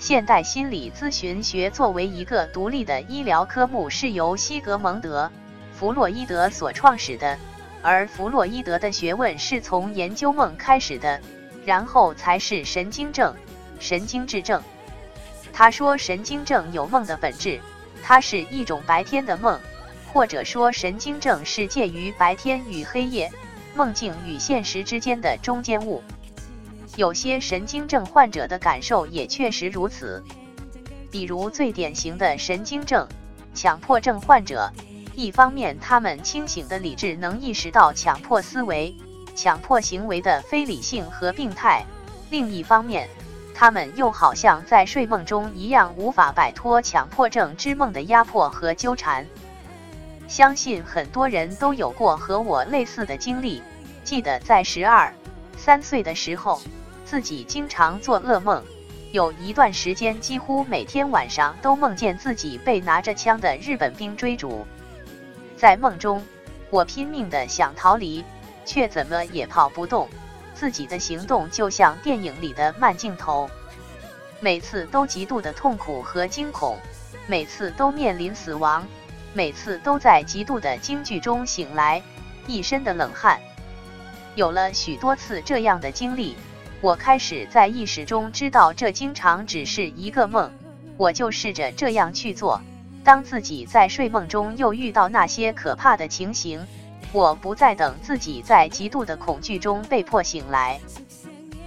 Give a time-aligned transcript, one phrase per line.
[0.00, 5.30] 现代心理咨询学作为一个独立的医疗科目，是由西格蒙德·
[5.78, 7.38] 弗洛伊德所创始的，
[7.82, 11.20] 而弗洛伊德的学问是从研究梦开始的，
[11.66, 13.34] 然后才是神经症、
[13.78, 14.62] 神经质症。
[15.52, 17.60] 他说，神经症有梦的本质，
[18.02, 19.60] 它是一种白天的梦，
[20.14, 23.30] 或者说神经症是介于白天与黑夜、
[23.74, 26.02] 梦境与现实之间的中间物。
[26.96, 30.22] 有些神经症患者的感受也确实如此，
[31.10, 33.06] 比如最典型的神经症
[33.54, 34.70] 强迫症患者，
[35.14, 38.94] 一方面他们清醒的理智能意识到强迫思维、
[39.34, 41.84] 强迫行为的非理性和病态，
[42.30, 43.08] 另一方面。
[43.52, 49.26] 他们又好像在睡梦中一样，无法摆脱强迫症之梦的压迫和纠缠。
[50.28, 53.62] 相信很多人都有过和我类似的经历。
[54.02, 55.12] 记得在十二
[55.58, 56.58] 三岁的时候，
[57.10, 58.62] 自己经常做噩梦，
[59.10, 64.64] 有一段时间几乎每天晚上都梦见自己被拿着枪的日本兵追逐。
[65.56, 66.24] 在梦中，
[66.70, 68.24] 我拼命的想逃离，
[68.64, 70.08] 却怎么也跑不动。
[70.54, 73.50] 自己的行动就像电影里的慢镜头，
[74.38, 76.78] 每次都极度的痛苦和惊恐，
[77.26, 78.86] 每次都面临死亡，
[79.32, 82.00] 每次都在极度的惊惧中醒来，
[82.46, 83.40] 一身的冷汗。
[84.36, 86.36] 有了许多次这样的经历，
[86.80, 90.50] 我开始在意识中知道这经常只是一个梦，
[90.96, 92.60] 我就试着这样去做。
[93.04, 96.66] 当自己在睡梦中又遇到那些可怕的情形。
[97.12, 100.78] 我不再等自己在极度的恐惧中被迫醒来。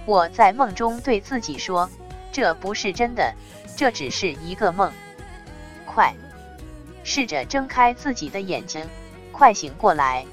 [0.06, 1.90] 我在梦中对自己说
[2.32, 3.34] ：“这不是真的，
[3.76, 4.90] 这只是一个梦。”
[5.84, 6.14] 快，
[7.02, 8.82] 试着睁开自己的眼睛，
[9.32, 10.24] 快醒过来。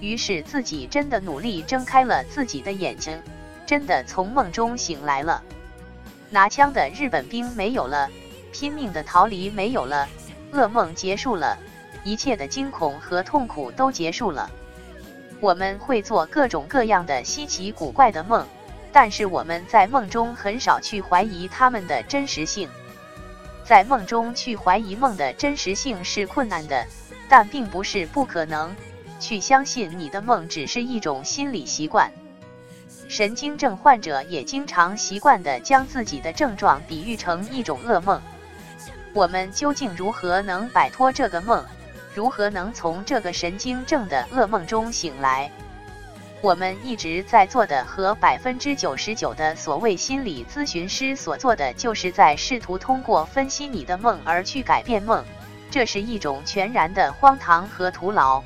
[0.00, 3.16] 于是自己真的努力睁开了自己的眼睛，
[3.66, 5.42] 真的从梦中醒来了。
[6.30, 8.08] 拿枪的日本兵没有了，
[8.52, 10.08] 拼命的逃离没有了，
[10.52, 11.58] 噩梦结束了。
[12.04, 14.48] 一切的惊恐和痛苦都结束了。
[15.40, 18.46] 我们会做各种各样的稀奇古怪的梦，
[18.92, 22.68] 但是我们在梦中很少去怀疑他们的真实性。
[23.64, 26.86] 在梦中去怀疑梦的真实性是困难的，
[27.28, 28.74] 但并不是不可能。
[29.18, 32.12] 去相信你的梦只是一种心理习惯。
[33.08, 38.20] 神经症患者也经常习惯地将自己的症状比喻成一种噩梦。
[39.12, 41.64] 我们究竟如何能摆脱这个梦？
[42.14, 45.50] 如何能从这个神经症的噩梦中醒来？
[46.42, 55.24] 我们一直在做的和百分之九十九的所谓心理咨询师所做的，就是在试图通过分析你的梦而去改变梦。
[55.70, 58.42] 这是一种全然的荒唐和徒劳。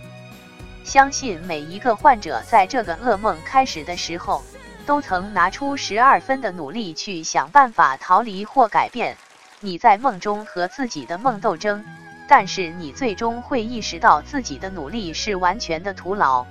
[0.85, 4.43] 相信每一个患者在这个噩梦开始的时候，
[4.87, 9.17] 都曾拿出十二分的努力去想办法逃离或改变。
[9.61, 11.85] 你在梦中和自己的梦斗争。
[12.33, 16.47] 但是你最终会意识到自己的努力是完全的徒劳。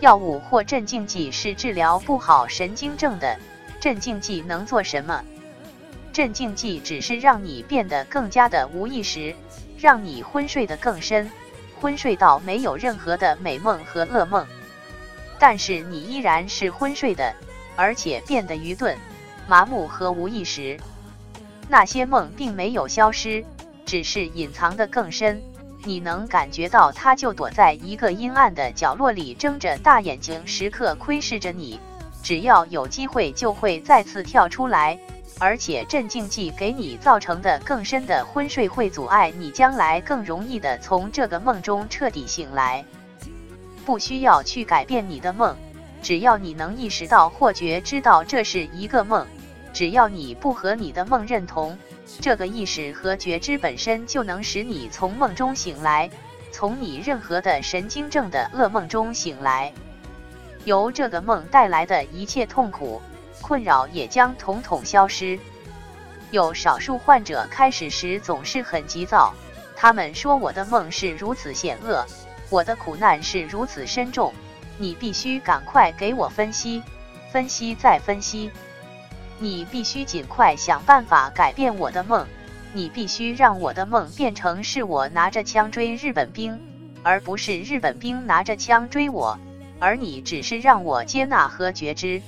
[0.00, 3.38] 药物或镇静剂是治疗不好神经症的。
[3.80, 5.24] 镇静剂能做什么？
[6.12, 9.34] 镇静剂只是让你变得更加的无意识，
[9.78, 11.30] 让你昏睡得更深，
[11.82, 14.46] 昏睡到没有任何的美梦和噩梦。
[15.36, 17.34] 但是你依然是昏睡的，
[17.74, 18.96] 而且变得愚钝、
[19.48, 20.78] 麻木和无意识。
[21.68, 23.44] 那些梦并没有消失。
[23.84, 25.42] 只是隐藏得更深，
[25.84, 31.80] 你能感觉到它就躲在一个阴暗的角落里，睁着大眼睛，时刻窥视着你。
[32.22, 34.96] 只要有机会，就会再次跳出来。
[35.38, 42.84] 而且镇静剂给你造成的更深的昏睡，会阻碍你将来更容易的从这个梦中彻底醒来。
[43.84, 45.56] 不需要去改变你的梦，
[46.00, 49.26] 只要你能意识到或觉知道这是一个梦，
[49.72, 51.76] 只要你不和你的梦认同。
[52.20, 56.08] 这个意识和觉知本身就能使你从梦中醒来，
[56.52, 59.72] 从你任何的神经症的噩梦中醒来，
[60.64, 63.00] 由这个梦带来的一切痛苦、
[63.42, 65.38] 困扰也将统统消失。
[66.30, 69.34] 有少数患者开始时总是很急躁，
[69.76, 72.06] 他们说：“我的梦是如此险恶，
[72.48, 74.32] 我的苦难是如此深重，
[74.78, 76.82] 你必须赶快给我分析，
[77.30, 78.50] 分析再分析。”
[79.38, 82.26] 你必须尽快想办法改变我的梦，
[82.72, 86.58] 你必须让我的梦变成是我拿着枪追日本兵，
[87.02, 89.36] 而不是日本兵拿着枪追我。
[89.80, 92.22] 而你只是让我接纳和觉知。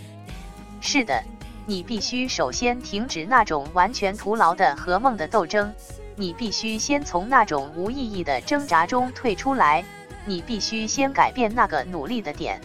[0.87, 1.25] 是的，
[1.65, 5.73] 你必须首先停止那种完全徒劳的和梦的斗争，
[6.15, 9.83] 你必须先从那种无意义的挣扎中退出来，
[10.27, 12.61] 你必须先改变那个努力的点。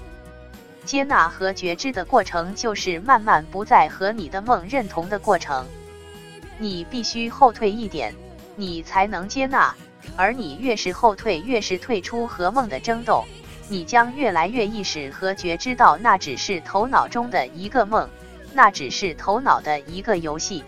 [0.83, 5.65] 接纳和觉知的过程，就是慢慢不再和你的梦认同的过程。
[6.57, 8.13] 你必须后退一点，
[8.57, 9.73] 你才能接纳。
[10.17, 13.23] 而你越是后退，越是退出和梦的争斗，
[13.71, 18.09] 你将越来越意识和觉知到那只是头脑中的一个梦，
[18.51, 20.63] 那只是头脑的一个游戏。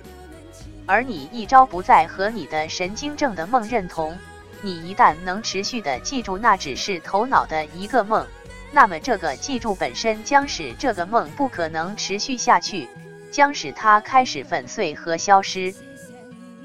[0.86, 4.15] 而你一朝不再和你的神经症的梦认同，
[4.62, 8.25] 你一旦能持续的记住那只是头脑的一个梦，
[8.71, 12.88] 那么这个记住本身将使这个梦不可能持续下去，
[13.31, 15.74] 将使它开始粉碎和消失。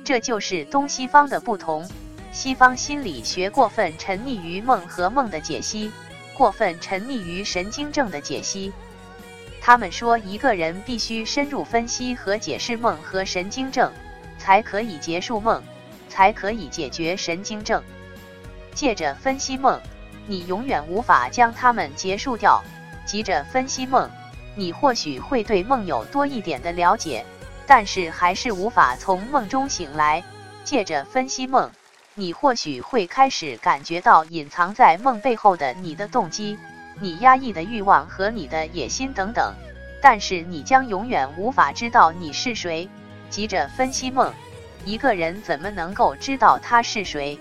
[0.04, 1.88] 这就是东西方的不同。
[2.30, 5.90] 西方心理学过分沉溺于梦和梦的解析，
[6.36, 8.72] 过分沉溺于神经症的解析。
[9.62, 13.90] 他们说，一个人必须深入分析和解释梦和神经症，
[14.38, 15.62] 才可以结束梦，
[16.08, 17.82] 才可以解决神经症。
[18.74, 19.80] 借着分析梦，
[20.26, 22.62] 你永远无法将它们结束掉。
[23.06, 24.10] 急着分析梦，
[24.54, 27.24] 你或许会对梦有多一点的了解，
[27.66, 30.22] 但是还是无法从梦中醒来。
[30.64, 31.70] 借着分析梦。
[32.18, 36.56] 你或许会开始感觉到隐藏在梦背后的你的动机、
[36.98, 39.52] 你压抑的欲望和你的野心等等，
[40.00, 42.88] 但是你将永远无法知道你是谁。
[43.28, 44.32] 急着分析梦，
[44.86, 47.38] 一个人怎么能够知道他是谁？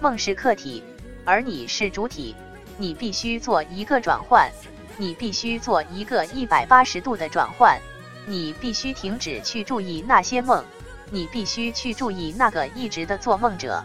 [0.00, 0.82] 梦是客体，
[1.24, 2.34] 而你是主体。
[2.78, 4.50] 你必须做一个转换，
[4.96, 7.80] 你必须做一个一百八十度的转换，
[8.26, 10.64] 你必须停止去注意那些梦。
[11.10, 13.84] 你必须去注意那个一直的做梦者。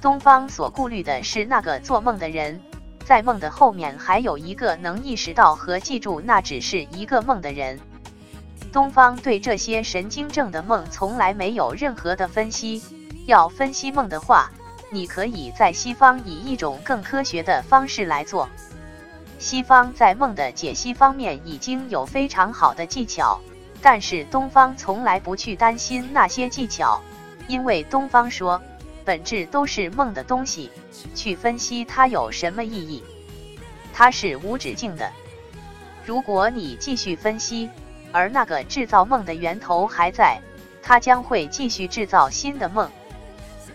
[0.00, 2.60] 东方所顾虑的是那个做梦的人，
[3.04, 7.78] 在梦的后面还有一个能意识到和记住那只是一个梦的人。
[8.72, 12.82] 东方对这些神经症的梦从来没有任何的分析。
[13.26, 14.50] 要分析梦的话，
[14.90, 18.48] 你可以在西方以一种更科学的方式来做。
[19.38, 23.40] 西方在梦的解析方面已经有非常好的技巧。
[23.82, 27.00] 但是东方从来不去担心那些技巧，
[27.48, 28.60] 因为东方说，
[29.04, 30.70] 本质都是梦的东西，
[31.14, 33.04] 去分析它有什么意义？
[33.92, 35.10] 它是无止境的。
[36.04, 37.70] 如果你继续分析，
[38.12, 40.40] 而那个制造梦的源头还在，
[40.82, 42.90] 它将会继续制造新的梦，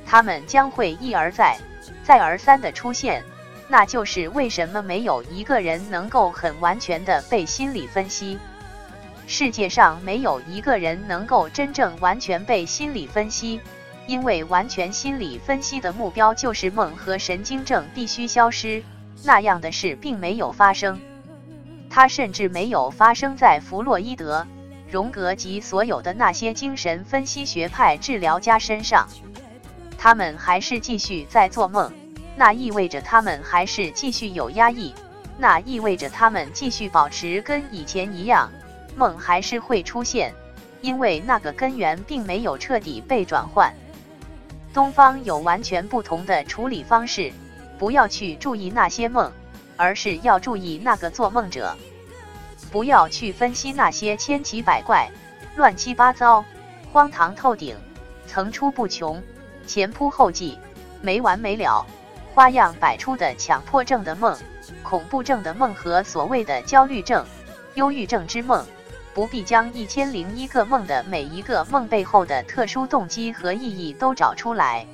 [0.06, 1.58] 它们将会一而再、
[2.04, 3.24] 再而三的出现。
[3.68, 8.38] 那就是为什么没有一个人能够很完全的被心理分析。
[9.34, 13.62] 世界上没有一个人能够真正完全被心理分析，
[14.06, 18.84] 因为完全心理分析的目标就是梦和神经症必须消失。
[19.24, 21.00] 那样的事并没有发生，
[21.90, 24.46] 它甚至没有发生在弗洛伊德、
[24.90, 29.08] 荣格及所有的那些精神分析学派治疗家身上。
[29.98, 31.90] 他们还是继续在做梦，
[32.36, 34.94] 那意味着他们还是继续有压抑，
[35.38, 38.52] 那意味着他们继续保持跟以前一样。
[38.96, 40.34] 梦还是会出现，
[40.82, 43.74] 因为那个根源并没有彻底被转换。
[44.74, 47.32] 东方有完全不同的处理方式，
[47.78, 49.32] 不要去注意那些梦，
[49.76, 51.76] 而是要注意那个做梦者。
[52.72, 55.10] 不要去分析那些千奇百怪、
[55.56, 56.46] 乱七八糟、
[56.94, 57.76] 荒唐透顶、
[58.28, 59.22] 层出不穷、
[59.68, 60.58] 前仆后继、
[61.02, 61.86] 没完没了、
[62.34, 64.38] 花样百出的强迫症的梦、
[64.84, 67.26] 恐怖症的梦和所谓的焦虑症、
[67.76, 68.66] 忧郁症之梦。
[69.14, 74.86] 不必将一千零一个梦的每一个梦背后的特殊动机和意义都找出来，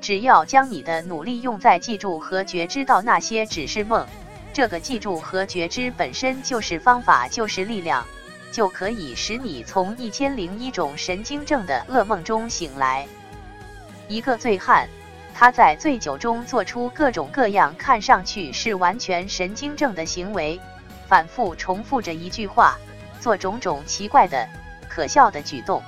[0.00, 4.06] 只要将你的努力用在记住和觉知到那些只是梦，
[4.54, 8.06] 这个记住和觉知本身就是方法，就是力量，
[8.50, 13.06] 就可以使你从一千零一种神经症的噩梦中醒来。
[14.08, 14.88] 一个醉汉，
[15.34, 20.58] 他在醉酒中做出各种各样看上去是完全神经症的行为，
[21.06, 22.78] 反复重复着一句话。
[23.26, 24.48] 做种种奇怪的、
[24.88, 25.82] 可笑的举动，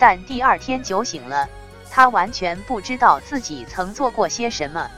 [0.00, 1.48] 但第二天酒醒了，
[1.88, 4.90] 他完全不知道自己曾做过些什么。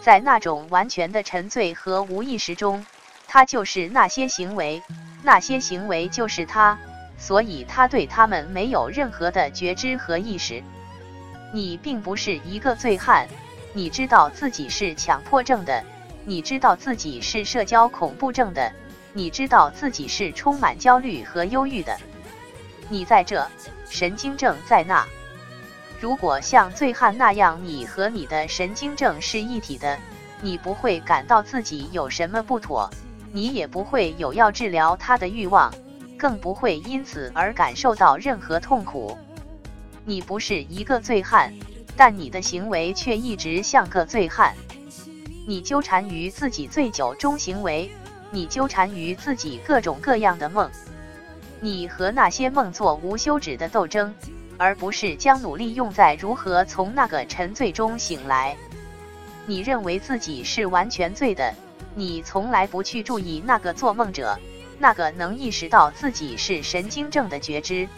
[0.00, 2.86] 在那种完全的沉醉和无意识中，
[3.26, 4.80] 他就是那些行为，
[5.24, 6.78] 那些行为就是他，
[7.18, 10.62] 所以他对他们没有任何的觉知和意识。
[11.52, 13.26] 你并不是一个醉汉，
[13.72, 15.82] 你知道自己是强迫症的，
[16.24, 18.72] 你知道自己是社交恐怖症的。
[19.12, 21.98] 你知道自己是充满焦虑和忧郁的，
[22.88, 23.44] 你在这，
[23.88, 25.04] 神经症在那。
[26.00, 29.98] 如果像醉汉那样，你和你的神经症是一体的，
[30.40, 32.88] 你不会感到自己有什么不妥，
[33.32, 35.74] 你也不会有要治疗他的欲望，
[36.16, 39.18] 更不会因此而感受到任何痛苦。
[40.04, 41.52] 你不是一个醉汉，
[41.96, 44.54] 但你的行为却一直像个醉汉。
[45.46, 47.90] 你纠缠于自己醉酒中行为。
[48.30, 50.70] 你纠缠于自己各种各样的梦，
[51.60, 54.14] 你和那些梦做无休止的斗争，
[54.56, 58.56] 而不是将努力用在如何从那个沉醉中醒来。
[59.46, 61.52] 你认为自己是完全醉的，
[61.94, 64.38] 你从来不去注意那个做梦者，
[64.78, 67.88] 那个能意识到自己是神经症的觉知。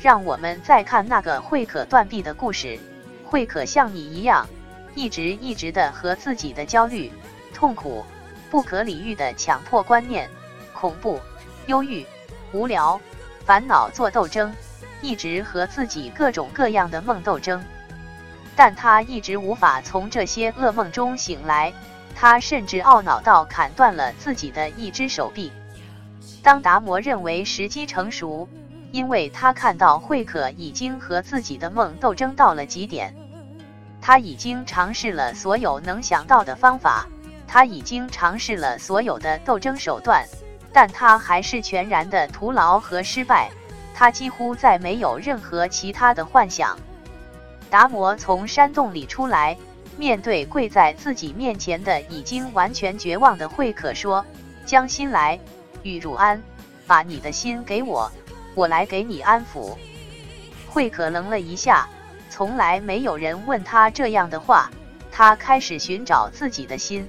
[0.00, 2.78] 让我们再看那个慧可断臂的故事。
[3.24, 4.48] 慧可像你一样，
[4.94, 7.10] 一直一直的和自己的焦虑、
[7.52, 8.04] 痛苦、
[8.54, 10.30] 不可理喻的强迫观念、
[10.72, 11.20] 恐怖、
[11.66, 12.06] 忧郁、
[12.52, 13.00] 无聊、
[13.44, 14.54] 烦恼做斗争，
[15.02, 17.60] 一直和自己各种各样的梦斗争。
[18.54, 21.72] 但他一直无法从这些噩梦中醒来，
[22.14, 25.50] 他甚至懊恼到砍断了自己的一只手臂。
[26.40, 28.48] 当达摩认为时机成熟，
[28.92, 33.16] 因为他看到慧可已经和自己的梦斗争到了极点，
[34.00, 37.08] 他已经尝试了所有能想到的方法，
[37.54, 40.26] 他已经尝试了所有的斗争手段，
[40.72, 43.48] 但他还是全然的徒劳和失败，
[43.94, 46.76] 他几乎再没有任何其他的幻想。
[47.70, 49.56] 达摩从山洞里出来，
[49.96, 54.26] 面对跪在自己面前的已经完全绝望的慧可说
[54.66, 55.38] ：“将心来，
[55.84, 56.42] 与汝安，
[56.88, 58.10] 把你的心给我，
[58.56, 59.76] 我来给你安抚。”
[60.66, 61.88] 慧可愣了一下，
[62.28, 64.68] 从来没有人问他这样的话。
[65.12, 67.08] 他开始寻找自己的心。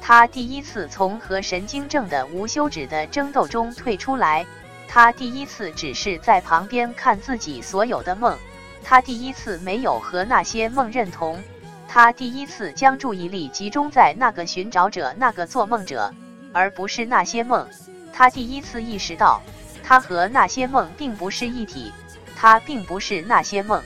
[0.00, 4.46] 他第一次从和神经症的无休止的争斗中退出来。
[4.86, 8.36] 他第一次只是在旁边看自己所有的梦。
[8.82, 11.38] 他第一次没有和那些梦认同，
[11.86, 16.10] 他第一次将注意力集中在那个寻找者、那个做梦者，
[16.54, 17.68] 而不是那些梦。
[18.14, 19.42] 他第一次意识到，
[19.84, 21.92] 他和那些梦并不是一体，
[22.34, 23.82] 他并不是那些梦。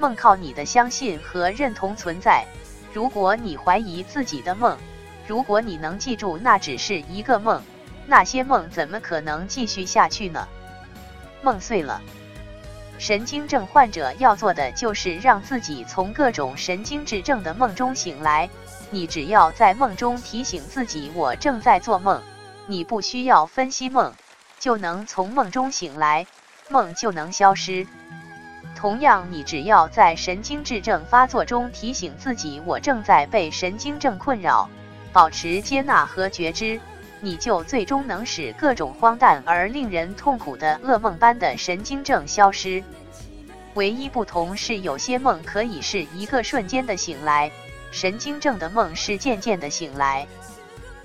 [0.00, 2.44] 梦靠你的相信和认同存在。
[2.92, 4.76] 如果你怀疑自己的梦，
[5.26, 7.62] 如果你能记住那只是一个梦，
[8.06, 10.48] 那些梦怎么可能继续下去呢？
[11.42, 12.00] 梦碎了。
[12.98, 18.50] 神经症患者要做的就是让自己从各种神经质症的梦中醒来。
[18.90, 22.20] 你只要在梦中提醒自己“我正在做梦”，
[22.66, 24.12] 你不需要分析梦，
[24.58, 26.26] 就能从梦中醒来，
[26.68, 27.86] 梦就能消失。
[28.76, 34.68] 同样，你只要在神经质症发作中提醒自己“我正在被神经症困扰”，
[35.12, 36.80] 保持接纳和觉知。
[37.22, 42.82] 你就最终能使各种荒诞而令人痛苦的噩梦般的神经症消失。
[43.74, 47.52] 唯一不同是，有些梦可以是一个瞬间的醒来，
[47.90, 50.26] 神经症的梦是渐渐的醒来。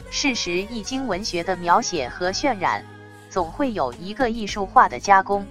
[0.09, 2.81] 事实，易经文学的描写和渲染，
[3.29, 5.45] 总会有一个艺术化的加工，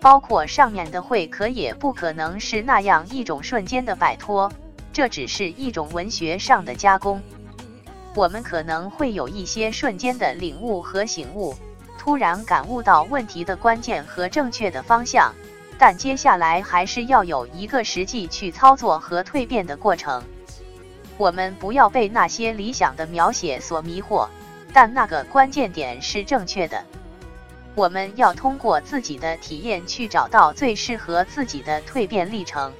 [0.00, 4.52] 包括上面的会可也不可能是那样一种瞬间的摆脱，
[4.92, 7.22] 这只是一种文学上的加工。
[8.14, 11.54] 我们可能会有一些瞬间的领悟和醒悟，
[11.98, 15.34] 突然感悟到问题的关键和正确的方向，
[15.78, 20.22] 但接下来还是要有一个实际去操作和蜕变的过程。
[21.16, 24.28] 我们不要被那些理想的描写所迷惑，
[24.72, 26.84] 但那个关键点是正确的。
[27.74, 32.70] 我们要通过自己的体验去找到最适合自己的蜕变历程。